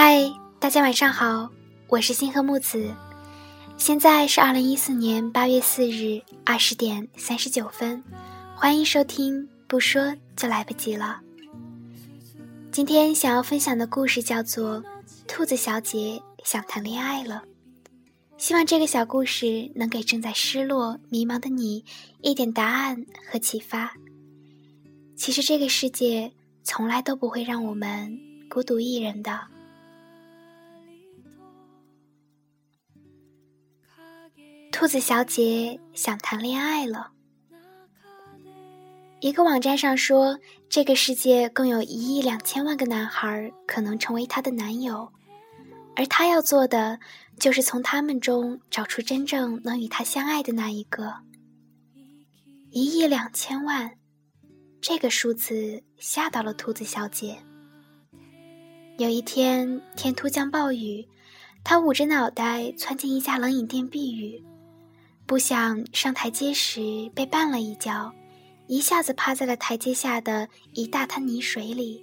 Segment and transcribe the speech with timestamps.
[0.00, 1.50] 嗨，大家晚上好，
[1.88, 2.94] 我是星河木子，
[3.76, 8.00] 现在是二零一四年八月四日二十点三十九分，
[8.54, 11.18] 欢迎收听，不说就来不及了。
[12.70, 14.80] 今天想要分享的故事叫做
[15.26, 17.42] 《兔子小姐想谈恋爱了》，
[18.36, 21.84] 希望这个小故事能给正在失落、迷茫的你
[22.22, 23.92] 一点答案和启发。
[25.16, 26.30] 其实这个世界
[26.62, 28.16] 从来都不会让我们
[28.48, 29.40] 孤独一人的。
[34.78, 37.10] 兔子小姐想谈恋爱了。
[39.18, 45.12] 一个网站上说，这个世界共有一亿两千万个男孩可能成为她的男友，
[45.96, 47.00] 而她要做的
[47.40, 51.12] 就是从他们中找出真正能与她相爱的那一个。
[52.70, 53.90] 一亿两千万，
[54.80, 57.36] 这个数字吓到了兔子小姐。
[58.96, 61.04] 有一天，天突降暴雨，
[61.64, 64.40] 她捂着脑袋窜进一家冷饮店避雨。
[65.28, 66.80] 不想上台阶时
[67.14, 68.10] 被绊了一跤，
[68.66, 72.02] 一下子趴在了台阶下的一大滩泥水里。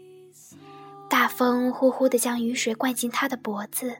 [1.09, 3.97] 大风呼呼地将雨水灌进他的脖子。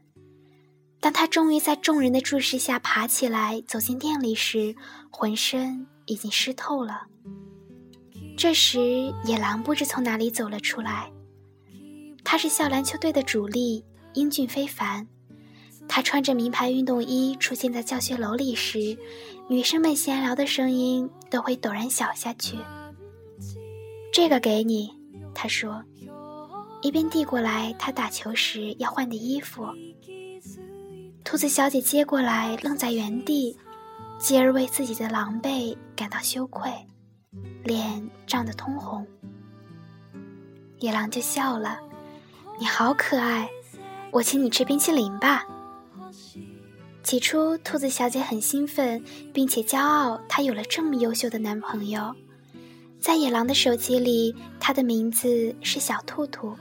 [0.99, 4.75] 当他终于在众人的注视下爬起来走进店里时，
[5.09, 7.07] 浑身已经湿透了。
[8.37, 11.11] 这时，野狼不知从哪里走了出来。
[12.23, 15.07] 他是校篮球队的主力，英俊非凡。
[15.88, 18.97] 他穿着名牌运动衣出现在教学楼里时，
[19.47, 22.58] 女生们闲聊的声音都会陡然小下去。
[24.11, 24.91] 这个给你，
[25.33, 25.83] 他说，
[26.81, 29.66] 一边递过来他打球时要换的衣服。
[31.23, 33.58] 兔子小姐接过来，愣在原地，
[34.19, 36.69] 继而为自己的狼狈感到羞愧，
[37.63, 39.06] 脸涨得通红。
[40.80, 41.80] 野狼就笑了
[42.59, 43.50] ：“你好可爱，
[44.11, 45.45] 我请你吃冰淇淋吧。”
[47.05, 48.99] 起初，兔子小姐很兴奋，
[49.31, 52.11] 并且骄傲，她有了这么优秀的男朋友。
[52.99, 56.57] 在野狼的手机里，他的名字是小兔兔。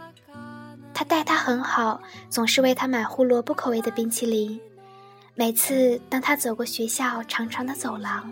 [0.92, 4.60] 他待她很好，总是为她买胡萝卜口味的冰淇淋。
[5.34, 8.30] 每次当他走过学校长长的走廊，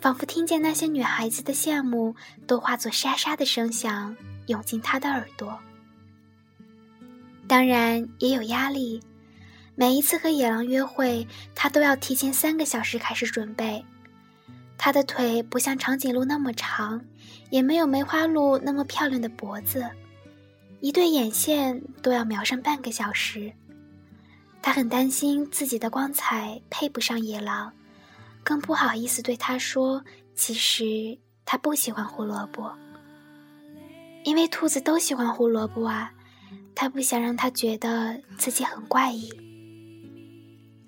[0.00, 2.12] 仿佛听见那些女孩子的羡慕
[2.44, 4.16] 都化作沙沙的声响
[4.48, 5.56] 涌进他的耳朵。
[7.46, 9.00] 当然，也有压力。
[9.74, 13.84] 每一次和野狼约会，他都要提前三个小时开始准备。
[14.76, 17.02] 他的腿不像长颈鹿那么长，
[17.50, 19.88] 也没有梅花鹿那么漂亮的脖子，
[20.80, 23.52] 一对眼线都要描上半个小时。
[24.60, 27.72] 他很担心自己的光彩配不上野狼，
[28.44, 30.04] 更不好意思对他说
[30.36, 32.70] ：“其实他不喜欢胡萝卜，
[34.24, 36.12] 因为兔子都喜欢胡萝卜啊。”
[36.74, 39.30] 他不想让他觉得自己很怪异。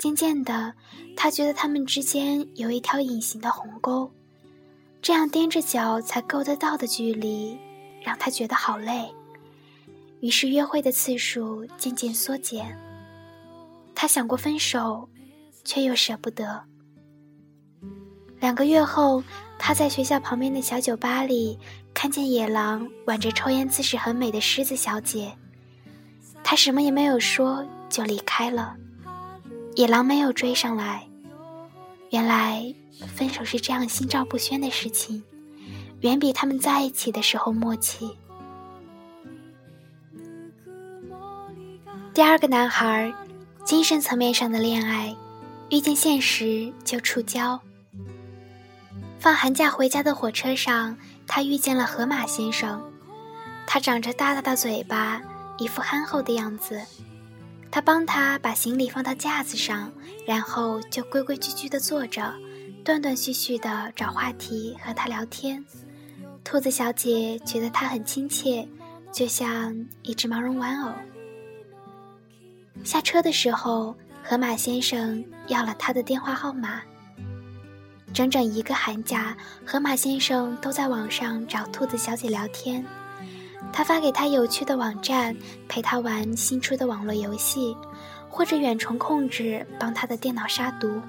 [0.05, 0.71] 渐渐的，
[1.17, 4.13] 他觉得他们之间有一条隐形的鸿沟，
[5.01, 7.59] 这样踮着脚才够得到的距离，
[8.03, 9.11] 让他觉得好累。
[10.21, 12.79] 于是，约会的次数渐渐缩减。
[13.95, 15.09] 他想过分手，
[15.65, 16.63] 却又舍不得。
[18.41, 19.25] 两个月后，
[19.59, 21.59] 他在学校旁边的小酒吧里
[21.95, 25.35] 看见野狼挽着抽烟姿势很美的狮子小姐，
[26.43, 28.77] 他什么也没有说，就离开了。
[29.75, 31.07] 野狼没有追上来。
[32.11, 32.73] 原来，
[33.09, 35.23] 分手是这样心照不宣的事情，
[36.01, 38.17] 远比他们在一起的时候默契。
[42.13, 43.13] 第二个男孩，
[43.65, 45.15] 精神层面上的恋爱，
[45.71, 47.59] 遇见现实就触礁。
[49.19, 50.97] 放寒假回家的火车上，
[51.27, 52.81] 他遇见了河马先生，
[53.67, 55.21] 他长着大大的嘴巴，
[55.59, 56.81] 一副憨厚的样子。
[57.75, 59.91] 他帮他把行李放到架子上，
[60.25, 62.33] 然后就规规矩矩地坐着，
[62.85, 65.65] 断断续续地找话题和他聊天。
[66.45, 68.65] 兔子小姐觉得他很亲切，
[69.11, 70.93] 就像一只毛绒玩偶。
[72.85, 76.81] 下车的时候，河马先生要了他的电话号码。
[78.13, 82.87] 整整一个寒假，河马先生都在网上找兔子小姐聊天。
[83.73, 85.37] 他发给他有趣的网站，
[85.69, 87.77] 陪他玩新出的网络游戏，
[88.29, 91.01] 或者远程控制帮他的电脑杀毒。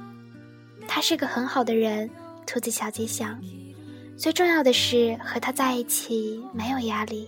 [0.87, 2.09] 他是个很好的人，
[2.45, 3.39] 兔子小姐想。
[4.17, 7.27] 最重要的是和他在一起没有压力。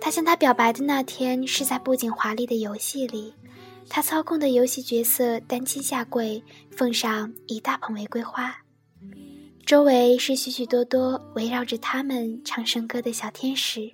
[0.00, 3.32] 他向他表白的那天是在布景华丽的游戏里，
[3.88, 8.54] 他操控的游戏角色单膝下跪，奉上一大捧玫瑰花。
[9.66, 13.92] 周围是许许多多围绕着他们唱圣歌的小天使。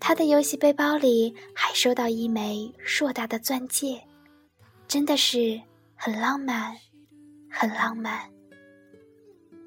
[0.00, 4.02] 他的游戏背包里还收到一枚硕大的钻戒，
[4.88, 5.60] 真的是
[5.94, 6.76] 很浪漫，
[7.48, 8.28] 很浪漫。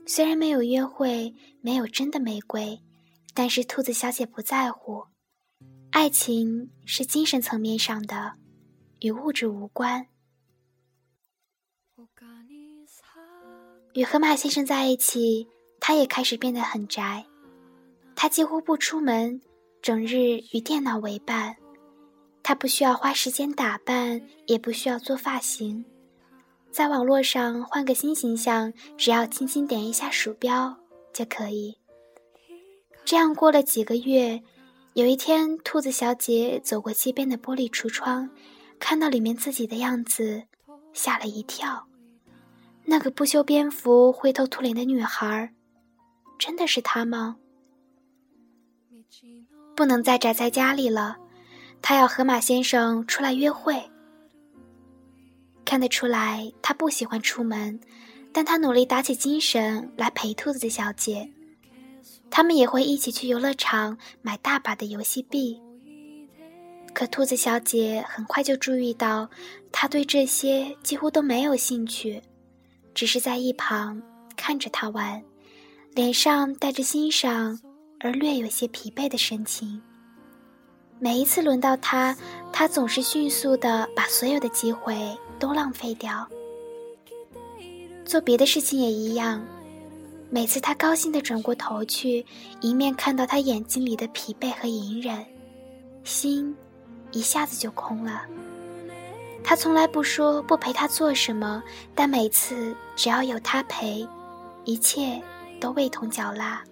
[0.06, 2.78] 虽然没有约会，没有真的玫瑰，
[3.34, 5.02] 但是兔子小姐不在乎。
[5.92, 8.34] 爱情是精神层面上的，
[9.00, 10.06] 与物质无关。
[13.94, 15.48] 与河马先生在一起，
[15.80, 17.24] 他也开始变得很宅。
[18.16, 19.40] 他几乎不出门，
[19.82, 21.56] 整日与电脑为伴。
[22.42, 25.86] 他不需要花时间打扮，也不需要做发型。
[26.72, 30.76] 在网络上换个新形象，只要轻轻点一下鼠标
[31.14, 31.78] 就可以。
[33.06, 34.42] 这样过了几个月，
[34.94, 38.28] 有一天，兔子小姐走过街边的玻璃橱窗，
[38.80, 40.42] 看到里面自己的样子，
[40.94, 41.88] 吓了一跳。
[42.86, 45.54] 那个不修边幅、灰头土脸的女孩，
[46.38, 47.38] 真的是她吗？
[49.76, 51.18] 不能再宅在家里了，
[51.82, 53.82] 她要和马先生出来约会。
[55.66, 57.80] 看得出来，他不喜欢出门，
[58.34, 61.28] 但他努力打起精神来陪兔子小姐。
[62.30, 65.60] 他们也会一起去游乐场买大把的游戏币。
[66.94, 69.28] 可兔子小姐很快就注意到，
[69.72, 72.22] 她对这些几乎都没有兴趣，
[72.94, 74.02] 只是在一旁
[74.36, 75.22] 看着他玩，
[75.94, 77.60] 脸上带着欣赏
[78.00, 79.82] 而略有些疲惫的神情。
[81.00, 82.16] 每一次轮到他，
[82.52, 85.18] 他总是迅速的把所有的机会。
[85.40, 86.26] 都浪费掉。
[88.06, 89.46] 做别的事情也一样，
[90.30, 92.26] 每次他高兴的转过头去，
[92.62, 95.26] 一面看到他眼睛里的疲惫和隐忍，
[96.06, 96.56] 心
[97.12, 98.22] 一下子就空了。
[99.44, 101.62] 他从来不说不陪他做什么，
[101.94, 104.08] 但每次只要有他陪，
[104.64, 105.22] 一切
[105.60, 106.64] 都味同嚼蜡。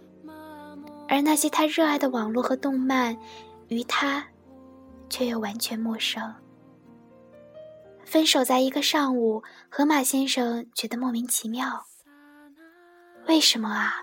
[1.07, 3.15] 而那些他热爱的网络和动漫，
[3.67, 4.25] 于他
[5.09, 6.33] 却又完全陌生。
[8.05, 11.85] 分手在一个上午，河马先生觉得莫名其妙。
[13.27, 13.95] 为什么啊？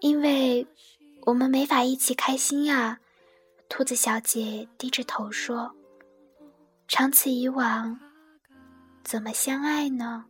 [0.00, 0.66] 因为
[1.26, 2.98] 我们没法一起开心呀。
[3.68, 5.72] 兔子小姐低着头说
[6.94, 7.98] ：“长此以往，
[9.02, 10.26] 怎么相爱呢？”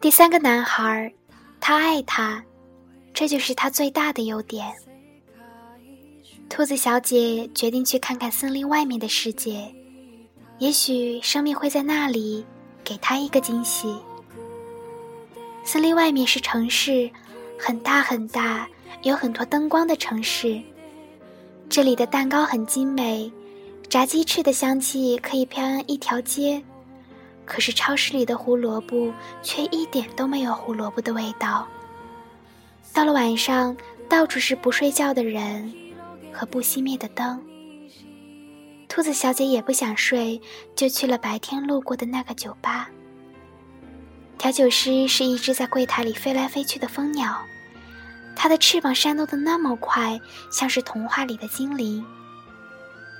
[0.00, 1.12] 第三个男孩，
[1.60, 2.42] 他爱他，
[3.12, 4.66] 这就是他最大的优点。
[6.48, 9.70] 兔子小姐决定去看看森林外面的世界，
[10.58, 12.42] 也许生命会在那里
[12.82, 13.94] 给他一个惊喜。
[15.64, 17.10] 森林外面是城市，
[17.58, 18.66] 很大很大，
[19.02, 20.58] 有很多灯光的城市。
[21.68, 23.30] 这里的蛋糕很精美，
[23.90, 26.62] 炸鸡翅的香气可以飘扬一条街。
[27.50, 29.12] 可是超市里的胡萝卜
[29.42, 31.66] 却一点都没有胡萝卜的味道。
[32.94, 33.76] 到了晚上，
[34.08, 35.74] 到处是不睡觉的人
[36.32, 37.42] 和不熄灭的灯。
[38.88, 40.40] 兔子小姐也不想睡，
[40.76, 42.88] 就去了白天路过的那个酒吧。
[44.38, 47.36] 调酒师是一只在柜台里飞来飞去的蜂鸟，
[48.36, 50.20] 它的翅膀扇动的那么快，
[50.52, 52.04] 像是童话里的精灵。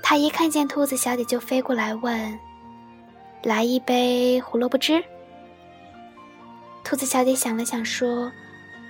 [0.01, 2.39] 它一看见兔子小姐就飞过来问。
[3.43, 5.03] 来一杯胡萝卜汁。
[6.83, 8.31] 兔子小姐想了想，说：“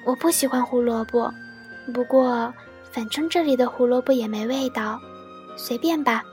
[0.05, 1.31] 我不喜欢胡萝卜，
[1.93, 2.53] 不过
[2.91, 4.99] 反正这里的胡萝卜也没味道，
[5.57, 6.23] 随便吧。”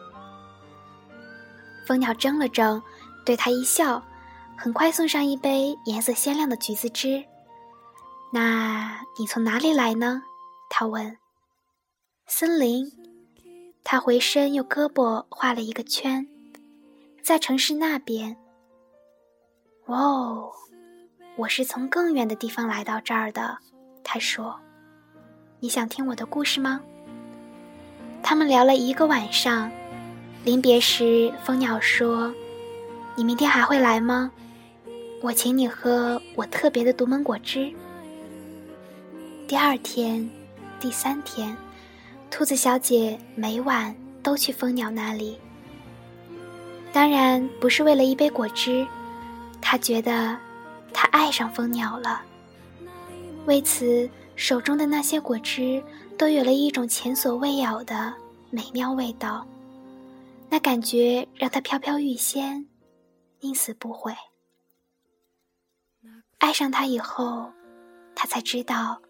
[1.87, 2.83] 蜂鸟怔了怔，
[3.25, 4.03] 对他一笑，
[4.57, 7.25] 很快送上一杯颜色鲜亮的橘子汁。
[8.33, 10.23] “那你从哪里来呢？”
[10.71, 11.17] 他问。
[12.27, 12.91] “森林。”
[13.85, 16.27] 他回身用胳膊画了一个圈。
[17.29, 18.35] 在城市那边。
[19.89, 20.51] 哇哦，
[21.37, 23.59] 我是从更远的地方来到这儿的。
[24.03, 24.59] 他说
[25.61, 26.81] ：“你想听我的故事吗？”
[28.25, 29.71] 他们聊了一个晚上，
[30.43, 32.33] 临别时，蜂鸟说
[33.15, 34.33] ：“你明天还会来吗？
[35.21, 37.71] 我请你喝我特别的独门果汁。”
[39.47, 40.27] 第二天，
[40.81, 41.55] 第三天，
[42.31, 45.39] 兔子小姐每晚都去蜂鸟那里。
[46.93, 48.87] 当然不是为了一杯果汁，
[49.61, 50.37] 他觉得
[50.93, 52.23] 他爱上蜂鸟了。
[53.47, 55.83] 为此，手中的那些果汁
[56.17, 58.13] 都有了一种前所未有的
[58.51, 59.47] 美妙味道，
[60.49, 62.67] 那感觉让他飘飘欲仙，
[63.41, 64.15] 宁死不悔。
[66.39, 67.51] 爱上他以后，
[68.15, 69.01] 他才知道，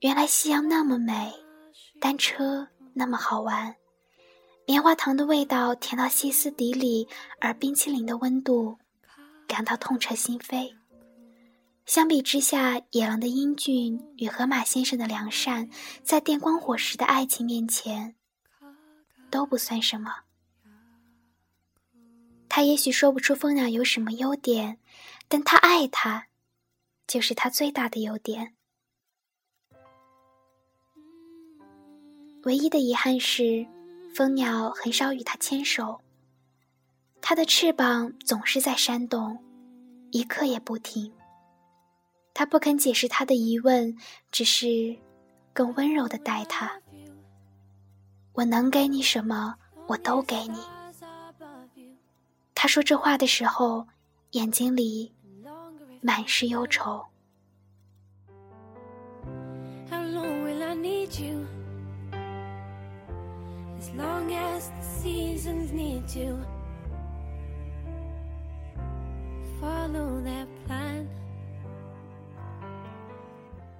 [0.00, 1.32] 原来夕阳那么美，
[2.00, 3.74] 单车那么好玩，
[4.70, 7.08] 棉花糖的味道甜到歇斯底里，
[7.40, 8.78] 而冰淇淋的温度
[9.48, 10.72] 感到痛彻心扉。
[11.86, 15.68] 相比之下，野狼的英俊与河马先生的良善，
[16.04, 18.14] 在电光火石的爱情面前，
[19.28, 20.18] 都不算什么。
[22.48, 24.78] 他也许说不出蜂鸟有什么优点，
[25.26, 26.28] 但他爱他。
[27.08, 28.54] 就是他最大的优点。
[32.44, 33.66] 唯一的遗憾是，
[34.14, 36.00] 蜂鸟很少与他牵手。
[37.20, 39.38] 它的翅膀总是在扇动，
[40.10, 41.12] 一刻也不停。
[42.34, 43.96] 他不肯解释他的疑问，
[44.30, 44.96] 只是
[45.52, 46.80] 更温柔的待他。
[48.32, 49.54] 我能给你什么，
[49.86, 50.58] 我都给你。
[52.54, 53.86] 他说这话的时候，
[54.32, 55.12] 眼睛里。
[56.02, 57.04] 满是忧愁。
[63.80, 64.68] As long as
[65.02, 66.36] seasons need to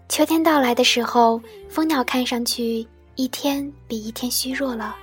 [0.08, 4.96] 秋天到来的时候，蜂鸟看上去一天比一天虚弱了。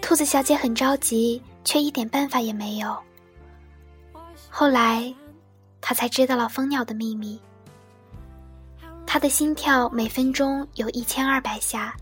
[0.00, 2.96] 兔子小姐很着急，却一点办法也没有。
[4.50, 5.12] 后来。
[5.84, 7.36] 他才知道了蜂鸟的秘密。
[9.04, 11.92] 他的心跳每分钟有一千二百下，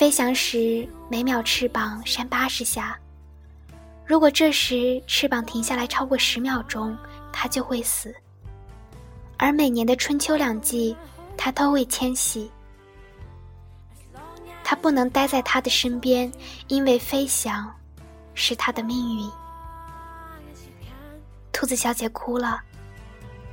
[0.00, 2.98] 飞翔时每秒翅膀扇八十下。
[4.06, 6.96] 如果这时翅膀停下来超过十秒钟，
[7.30, 8.10] 它就会死。
[9.36, 10.96] 而每年的春秋两季，
[11.36, 12.50] 他都会迁徙。
[14.64, 16.32] 他不能待在他的身边，
[16.68, 17.70] 因为飞翔
[18.32, 19.30] 是他的命运。
[21.52, 22.58] 兔子小姐哭了。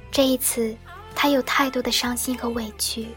[0.10, 0.74] 这一次，
[1.14, 3.10] 他有太多的伤心和委屈。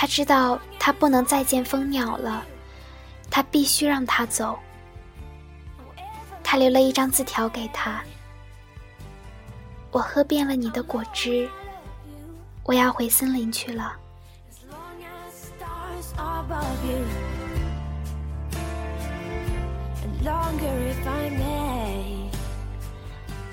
[0.00, 2.46] 他知道他不能再见蜂鸟了，
[3.28, 4.56] 他必须让他走。
[6.40, 8.00] 他留了一张字条给他
[9.90, 11.50] ：“我喝遍了你的果汁，
[12.62, 13.96] 我要回森林去了。”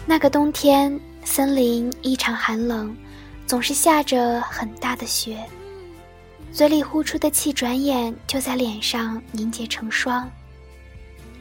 [0.06, 1.02] 那个冬天。
[1.24, 2.96] 森林异常寒冷，
[3.48, 5.44] 总是下着很大的雪。
[6.56, 10.32] 嘴里呼出的气，转眼就在脸上凝结成霜。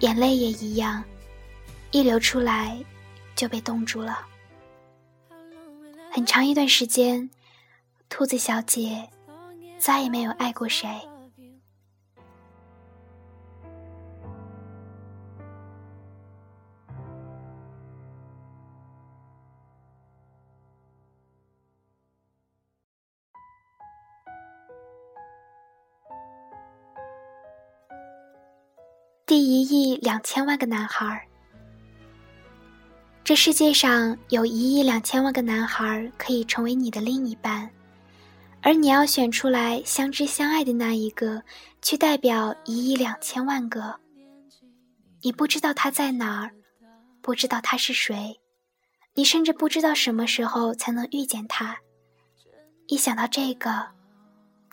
[0.01, 1.05] 眼泪也一样，
[1.93, 2.77] 一流出来
[3.37, 4.27] 就被冻住了。
[6.11, 7.31] 很长一段时间，
[8.09, 9.09] 兔子小姐
[9.79, 10.89] 再也没有爱过谁。
[29.35, 31.27] 第一亿两千万个男孩，
[33.25, 37.69] 这世界上有一亿两千万个男孩可以成为你的另一半，
[38.63, 41.43] 而你要选出来相知相爱的那一个，
[41.83, 43.99] 去代表一亿两千万个。
[45.21, 46.53] 你不知道他在哪儿，
[47.21, 48.41] 不知道他是谁，
[49.15, 51.77] 你甚至不知道什么时候才能遇见他。
[52.87, 53.85] 一想到这个，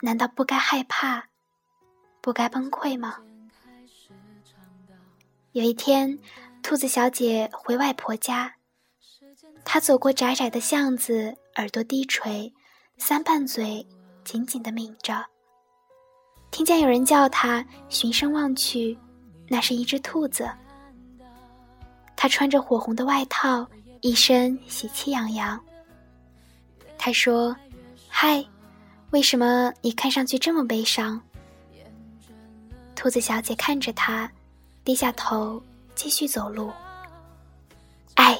[0.02, 1.24] 难道不该害怕，
[2.20, 3.18] 不该崩溃吗？
[5.52, 6.18] 有一天，
[6.62, 8.50] 兔子小姐回外婆家，
[9.66, 12.50] 她走过窄窄的巷子，耳朵低垂，
[12.96, 13.86] 三瓣嘴
[14.24, 15.22] 紧紧的抿着。
[16.50, 18.98] 听见有人叫她，循声望去，
[19.46, 20.50] 那是一只兔子。
[22.16, 23.68] 她穿着火红的外套，
[24.00, 25.62] 一身喜气洋洋。
[26.96, 27.54] 她说
[28.08, 28.42] ：“嗨，
[29.10, 31.20] 为什么你看上去这么悲伤？”
[32.96, 34.32] 兔子小姐看着她。
[34.84, 35.62] 低下头，
[35.94, 36.72] 继续走路。
[38.14, 38.38] 哎，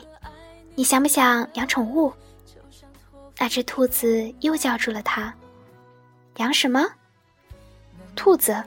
[0.75, 2.12] 你想不想养宠物？
[3.38, 5.32] 那只兔子又叫住了他。
[6.37, 6.84] 养什么？
[8.16, 8.62] 兔子。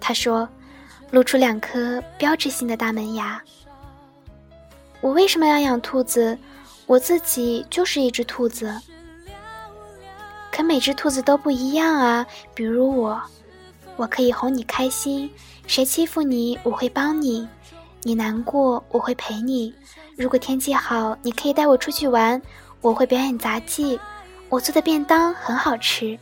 [0.00, 0.48] 他说，
[1.10, 3.42] 露出两颗标志性的大门牙。
[5.00, 6.38] 我为什么要养兔子？
[6.86, 8.74] 我自己就是一只兔子。
[10.50, 12.26] 可每只兔子都不一样啊。
[12.54, 13.20] 比如我，
[13.98, 15.30] 我可以哄你开心。
[15.66, 17.46] 谁欺负你，我会帮你；
[18.02, 19.74] 你难过，我会陪你。
[20.16, 22.40] 如果天气好，你可以带我出去玩，
[22.80, 24.00] 我会表演杂技。
[24.48, 26.18] 我做的便当很好吃。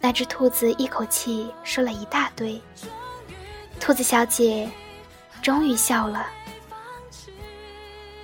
[0.00, 2.60] 那只兔子一口气说了一大堆。
[3.78, 4.68] 兔子小姐
[5.42, 6.26] 终于笑了。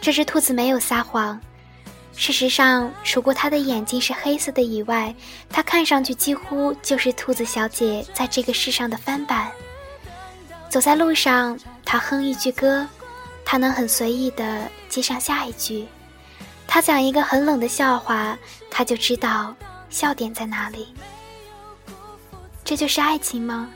[0.00, 1.38] 这只兔子没有撒谎。
[2.16, 5.14] 事实上，除过他的眼睛是黑色的以外，
[5.48, 9.50] 他看上去几乎就是兔子小姐在这个世上的翻版。
[10.68, 12.86] 走在路上，他哼一句歌，
[13.44, 15.86] 他能很随意地接上下一句。
[16.66, 18.38] 他讲一个很冷的笑话，
[18.70, 19.54] 他就知道
[19.88, 20.94] 笑点在哪里。
[22.62, 23.70] 这就是爱情吗？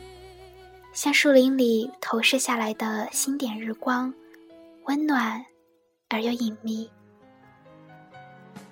[0.92, 4.12] 像树林里投射下来的星点日光，
[4.84, 5.44] 温暖
[6.10, 6.88] 而又隐秘。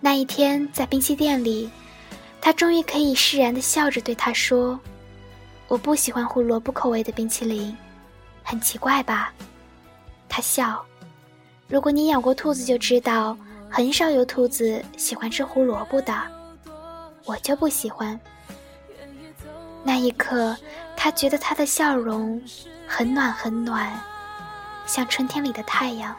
[0.04, 1.70] 那一天在冰淇店里，
[2.40, 4.78] 他终于可以释然的笑着对他说
[5.68, 7.74] ：“我不喜欢胡萝卜口味的冰淇淋，
[8.42, 9.32] 很奇怪吧？”
[10.28, 10.84] 他笑。
[11.68, 13.36] 如果你养过兔子，就知道。
[13.74, 16.12] 很少有兔子喜欢吃胡萝卜的，
[17.24, 18.20] 我就不喜欢。
[19.82, 20.54] 那一刻，
[20.94, 22.38] 他觉得他的笑容
[22.86, 23.98] 很暖很暖，
[24.84, 26.14] 像春天里的太阳。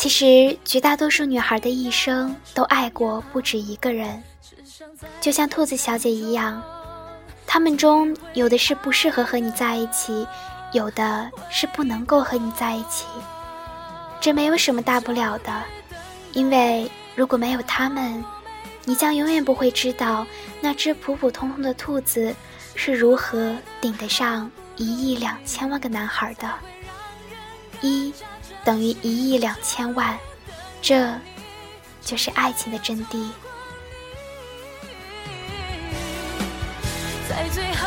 [0.00, 4.22] 其实，绝大多数女孩的一生都爱过不止一个人，
[5.20, 6.62] 就像兔子小姐一样，
[7.46, 10.26] 他们中有的是不适合和你在一起，
[10.72, 13.04] 有的是不能够和你在一起。
[14.22, 15.52] 这没有什么大不了的，
[16.32, 18.24] 因为如果没有他们，
[18.86, 20.26] 你将永远不会知道
[20.62, 22.34] 那只普普通通的兔子
[22.74, 26.50] 是如何顶得上一亿两千万个男孩的。
[27.82, 28.12] 一
[28.64, 30.18] 等于一亿两千万，
[30.82, 31.12] 这
[32.02, 33.28] 就是爱情的真谛。
[37.28, 37.86] 在最后